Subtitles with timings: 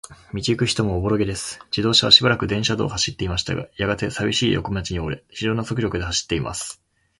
[0.33, 1.59] 道ゆく人もおぼろげです。
[1.69, 6.81] 自動車はしばらく電車道を通っていましたが、やがて、さびしい横町に折れ、ひじょうな速力で走っています。